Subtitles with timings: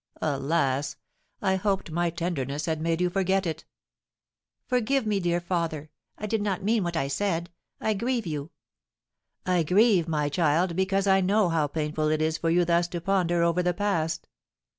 [0.23, 0.95] Alas!
[1.43, 3.65] I hoped my tenderness had made you forget it."
[4.65, 7.51] "Forgive me, dear father; I did not mean what I said.
[7.79, 8.49] I grieve you."
[9.45, 12.99] "I grieve, my child, because I know how painful it is for you thus to
[12.99, 14.27] ponder over the past."